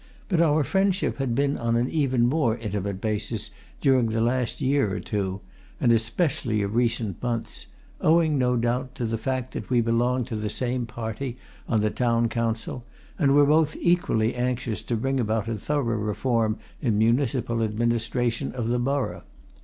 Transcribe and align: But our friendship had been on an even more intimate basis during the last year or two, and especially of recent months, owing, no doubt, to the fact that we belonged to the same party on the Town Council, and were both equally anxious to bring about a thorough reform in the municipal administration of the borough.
But 0.29 0.41
our 0.41 0.63
friendship 0.63 1.17
had 1.17 1.35
been 1.35 1.59
on 1.59 1.75
an 1.75 1.87
even 1.87 2.25
more 2.27 2.57
intimate 2.57 2.99
basis 2.99 3.51
during 3.81 4.07
the 4.07 4.19
last 4.19 4.59
year 4.59 4.95
or 4.95 4.99
two, 4.99 5.41
and 5.79 5.91
especially 5.91 6.63
of 6.63 6.73
recent 6.73 7.21
months, 7.21 7.67
owing, 8.01 8.35
no 8.35 8.57
doubt, 8.57 8.95
to 8.95 9.05
the 9.05 9.19
fact 9.19 9.51
that 9.51 9.69
we 9.69 9.79
belonged 9.79 10.25
to 10.29 10.35
the 10.35 10.49
same 10.49 10.87
party 10.87 11.37
on 11.69 11.81
the 11.81 11.91
Town 11.91 12.29
Council, 12.29 12.83
and 13.19 13.35
were 13.35 13.45
both 13.45 13.75
equally 13.79 14.33
anxious 14.33 14.81
to 14.81 14.95
bring 14.95 15.19
about 15.19 15.47
a 15.47 15.55
thorough 15.55 15.83
reform 15.99 16.57
in 16.81 16.93
the 16.97 17.05
municipal 17.05 17.61
administration 17.61 18.51
of 18.53 18.69
the 18.69 18.79
borough. 18.79 19.21